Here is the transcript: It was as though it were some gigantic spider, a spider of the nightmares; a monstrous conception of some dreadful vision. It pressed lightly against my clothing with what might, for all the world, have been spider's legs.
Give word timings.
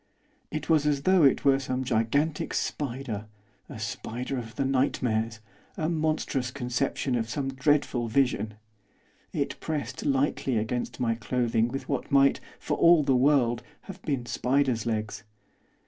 It 0.49 0.67
was 0.67 0.87
as 0.87 1.03
though 1.03 1.21
it 1.21 1.45
were 1.45 1.59
some 1.59 1.83
gigantic 1.83 2.55
spider, 2.55 3.27
a 3.69 3.77
spider 3.77 4.35
of 4.39 4.55
the 4.55 4.65
nightmares; 4.65 5.41
a 5.77 5.89
monstrous 5.89 6.49
conception 6.49 7.13
of 7.13 7.29
some 7.29 7.53
dreadful 7.53 8.07
vision. 8.07 8.55
It 9.31 9.59
pressed 9.59 10.03
lightly 10.03 10.57
against 10.57 10.99
my 10.99 11.13
clothing 11.13 11.67
with 11.67 11.87
what 11.87 12.11
might, 12.11 12.39
for 12.57 12.77
all 12.77 13.03
the 13.03 13.15
world, 13.15 13.61
have 13.81 14.01
been 14.01 14.25
spider's 14.25 14.87
legs. 14.87 15.23